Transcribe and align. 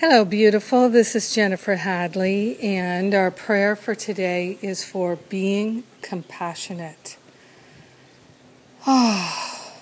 Hello, 0.00 0.24
beautiful. 0.24 0.88
This 0.88 1.16
is 1.16 1.34
Jennifer 1.34 1.74
Hadley, 1.74 2.56
and 2.60 3.12
our 3.16 3.32
prayer 3.32 3.74
for 3.74 3.96
today 3.96 4.56
is 4.62 4.84
for 4.84 5.16
being 5.16 5.82
compassionate. 6.02 7.16
Oh, 8.86 9.72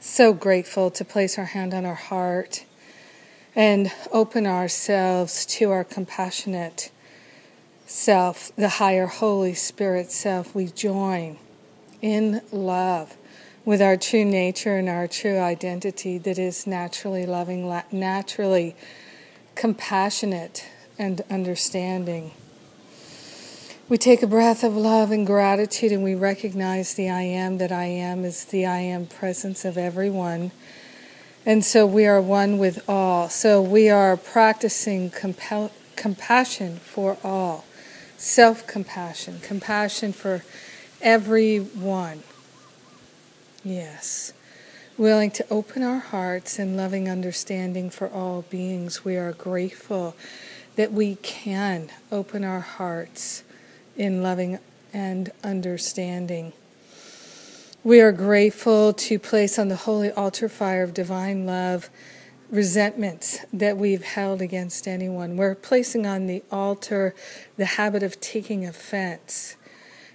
so 0.00 0.32
grateful 0.32 0.90
to 0.92 1.04
place 1.04 1.36
our 1.36 1.44
hand 1.44 1.74
on 1.74 1.84
our 1.84 1.94
heart 1.94 2.64
and 3.54 3.92
open 4.10 4.46
ourselves 4.46 5.44
to 5.44 5.70
our 5.70 5.84
compassionate 5.84 6.90
self, 7.84 8.50
the 8.56 8.70
higher 8.80 9.08
Holy 9.08 9.52
Spirit 9.52 10.10
self. 10.10 10.54
We 10.54 10.68
join 10.68 11.36
in 12.00 12.40
love 12.50 13.18
with 13.64 13.80
our 13.80 13.96
true 13.96 14.24
nature 14.24 14.76
and 14.76 14.88
our 14.88 15.06
true 15.06 15.38
identity 15.38 16.18
that 16.18 16.38
is 16.38 16.66
naturally 16.66 17.24
loving, 17.26 17.72
naturally 17.92 18.74
compassionate, 19.54 20.66
and 20.98 21.22
understanding. 21.30 22.32
We 23.88 23.98
take 23.98 24.22
a 24.22 24.26
breath 24.26 24.64
of 24.64 24.76
love 24.76 25.10
and 25.10 25.26
gratitude 25.26 25.92
and 25.92 26.02
we 26.02 26.14
recognize 26.14 26.94
the 26.94 27.10
I 27.10 27.22
am 27.22 27.58
that 27.58 27.72
I 27.72 27.84
am 27.84 28.24
is 28.24 28.44
the 28.44 28.66
I 28.66 28.78
am 28.78 29.06
presence 29.06 29.64
of 29.64 29.76
everyone. 29.76 30.50
And 31.44 31.64
so 31.64 31.86
we 31.86 32.06
are 32.06 32.20
one 32.20 32.58
with 32.58 32.88
all. 32.88 33.28
So 33.28 33.60
we 33.60 33.90
are 33.90 34.16
practicing 34.16 35.10
compel- 35.10 35.72
compassion 35.96 36.76
for 36.76 37.18
all, 37.24 37.64
self 38.16 38.66
compassion, 38.66 39.40
compassion 39.42 40.12
for 40.12 40.44
everyone 41.00 42.22
Yes. 43.64 44.32
Willing 44.98 45.30
to 45.32 45.46
open 45.50 45.82
our 45.82 46.00
hearts 46.00 46.58
in 46.58 46.76
loving 46.76 47.08
understanding 47.08 47.90
for 47.90 48.08
all 48.08 48.42
beings, 48.50 49.04
we 49.04 49.16
are 49.16 49.32
grateful 49.32 50.16
that 50.76 50.92
we 50.92 51.16
can 51.16 51.90
open 52.10 52.44
our 52.44 52.60
hearts 52.60 53.44
in 53.96 54.22
loving 54.22 54.58
and 54.92 55.30
understanding. 55.44 56.52
We 57.84 58.00
are 58.00 58.12
grateful 58.12 58.92
to 58.92 59.18
place 59.18 59.58
on 59.58 59.68
the 59.68 59.76
holy 59.76 60.10
altar 60.10 60.48
fire 60.48 60.82
of 60.82 60.92
divine 60.92 61.46
love 61.46 61.88
resentments 62.50 63.40
that 63.52 63.76
we've 63.76 64.04
held 64.04 64.42
against 64.42 64.86
anyone. 64.86 65.36
We're 65.36 65.54
placing 65.54 66.06
on 66.06 66.26
the 66.26 66.42
altar 66.50 67.14
the 67.56 67.64
habit 67.64 68.02
of 68.02 68.20
taking 68.20 68.66
offense 68.66 69.56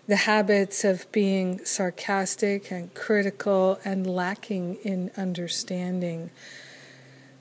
the 0.07 0.15
habits 0.15 0.85
of 0.85 1.11
being 1.11 1.63
sarcastic 1.65 2.71
and 2.71 2.93
critical 2.93 3.79
and 3.83 4.07
lacking 4.07 4.75
in 4.83 5.11
understanding. 5.17 6.29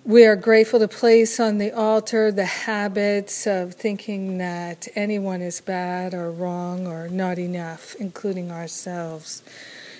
We 0.04 0.24
are 0.24 0.36
grateful 0.36 0.80
to 0.80 0.88
place 0.88 1.40
on 1.40 1.58
the 1.58 1.72
altar 1.72 2.30
the 2.30 2.44
habits 2.44 3.46
of 3.46 3.74
thinking 3.74 4.38
that 4.38 4.88
anyone 4.94 5.42
is 5.42 5.60
bad 5.60 6.14
or 6.14 6.30
wrong 6.30 6.86
or 6.86 7.08
not 7.08 7.38
enough, 7.38 7.96
including 7.98 8.50
ourselves. 8.50 9.42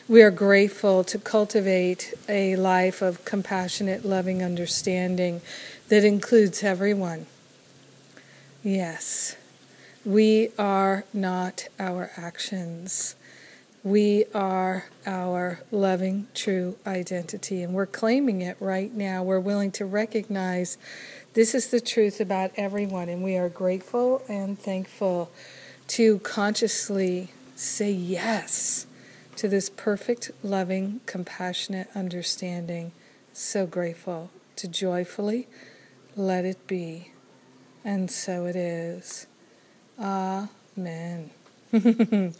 We 0.08 0.22
are 0.22 0.30
grateful 0.30 1.02
to 1.04 1.18
cultivate 1.18 2.14
a 2.28 2.54
life 2.54 3.02
of 3.02 3.24
compassionate, 3.24 4.04
loving 4.04 4.42
understanding 4.42 5.40
that 5.88 6.04
includes 6.04 6.62
everyone. 6.62 7.26
Yes. 8.62 9.36
We 10.06 10.50
are 10.56 11.04
not 11.12 11.66
our 11.80 12.12
actions. 12.16 13.16
We 13.82 14.26
are 14.32 14.84
our 15.04 15.62
loving, 15.72 16.28
true 16.32 16.76
identity, 16.86 17.60
and 17.60 17.74
we're 17.74 17.86
claiming 17.86 18.40
it 18.40 18.56
right 18.60 18.94
now. 18.94 19.24
We're 19.24 19.40
willing 19.40 19.72
to 19.72 19.84
recognize 19.84 20.78
this 21.34 21.56
is 21.56 21.70
the 21.70 21.80
truth 21.80 22.20
about 22.20 22.52
everyone, 22.56 23.08
and 23.08 23.24
we 23.24 23.36
are 23.36 23.48
grateful 23.48 24.22
and 24.28 24.56
thankful 24.56 25.32
to 25.88 26.20
consciously 26.20 27.32
say 27.56 27.90
yes 27.90 28.86
to 29.34 29.48
this 29.48 29.68
perfect, 29.68 30.30
loving, 30.44 31.00
compassionate 31.06 31.88
understanding. 31.96 32.92
So 33.32 33.66
grateful 33.66 34.30
to 34.54 34.68
joyfully 34.68 35.48
let 36.14 36.44
it 36.44 36.68
be. 36.68 37.10
And 37.84 38.08
so 38.08 38.46
it 38.46 38.54
is. 38.54 39.26
Amen. 39.98 41.30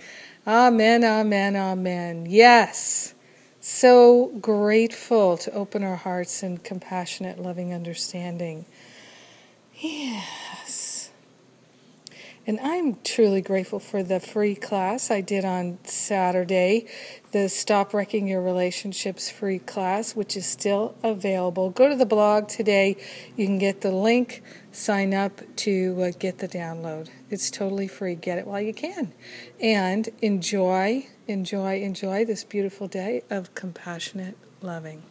amen, 0.47 1.05
amen, 1.05 1.56
amen. 1.56 2.27
Yes. 2.28 3.15
So 3.61 4.28
grateful 4.41 5.37
to 5.39 5.53
open 5.53 5.83
our 5.84 5.97
hearts 5.97 6.43
in 6.43 6.59
compassionate, 6.59 7.39
loving 7.41 7.75
understanding. 7.75 8.66
Yes. 9.75 10.36
And 12.49 12.61
I'm 12.61 12.99
truly 13.03 13.43
grateful 13.43 13.81
for 13.81 14.05
the 14.05 14.21
free 14.21 14.55
class 14.55 15.11
I 15.11 15.21
did 15.21 15.45
on 15.45 15.79
Saturday, 15.83 16.87
the 17.33 17.49
Stop 17.49 17.93
Wrecking 17.93 18.29
Your 18.29 18.41
Relationships 18.41 19.29
free 19.29 19.59
class, 19.59 20.15
which 20.15 20.37
is 20.37 20.47
still 20.47 20.95
available. 21.03 21.71
Go 21.71 21.89
to 21.89 21.97
the 21.97 22.07
blog 22.07 22.47
today. 22.47 22.99
You 23.34 23.47
can 23.47 23.59
get 23.59 23.81
the 23.81 23.91
link, 23.91 24.45
sign 24.71 25.12
up 25.12 25.41
to 25.57 26.01
uh, 26.01 26.12
get 26.17 26.39
the 26.39 26.47
download. 26.47 27.09
It's 27.31 27.51
totally 27.51 27.89
free. 27.89 28.15
Get 28.15 28.39
it 28.39 28.47
while 28.47 28.61
you 28.61 28.73
can. 28.73 29.13
And 29.61 30.09
enjoy, 30.23 31.09
enjoy, 31.27 31.81
enjoy 31.81 32.25
this 32.25 32.45
beautiful 32.45 32.87
day 32.87 33.25
of 33.28 33.57
compassionate 33.57 34.37
loving. 34.63 35.03